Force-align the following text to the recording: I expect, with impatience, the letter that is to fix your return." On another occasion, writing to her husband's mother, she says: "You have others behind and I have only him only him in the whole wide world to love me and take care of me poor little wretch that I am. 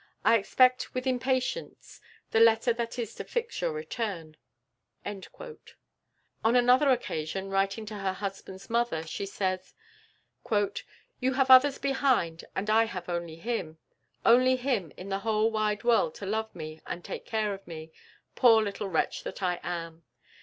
I 0.25 0.35
expect, 0.35 0.95
with 0.95 1.05
impatience, 1.05 2.01
the 2.31 2.39
letter 2.39 2.73
that 2.73 2.97
is 2.97 3.13
to 3.13 3.23
fix 3.23 3.61
your 3.61 3.71
return." 3.71 4.35
On 5.05 5.27
another 6.55 6.89
occasion, 6.89 7.51
writing 7.51 7.85
to 7.85 7.99
her 7.99 8.13
husband's 8.13 8.67
mother, 8.67 9.03
she 9.05 9.27
says: 9.27 9.75
"You 11.19 11.33
have 11.33 11.51
others 11.51 11.77
behind 11.77 12.45
and 12.55 12.67
I 12.71 12.85
have 12.85 13.09
only 13.09 13.35
him 13.35 13.77
only 14.25 14.55
him 14.55 14.91
in 14.97 15.09
the 15.09 15.19
whole 15.19 15.51
wide 15.51 15.83
world 15.83 16.15
to 16.15 16.25
love 16.25 16.55
me 16.55 16.81
and 16.87 17.05
take 17.05 17.27
care 17.27 17.53
of 17.53 17.67
me 17.67 17.91
poor 18.33 18.63
little 18.63 18.87
wretch 18.89 19.21
that 19.23 19.43
I 19.43 19.59
am. 19.61 20.03